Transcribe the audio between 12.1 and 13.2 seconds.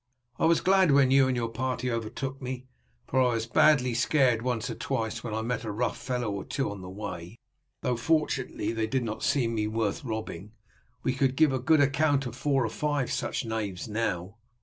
of four or five of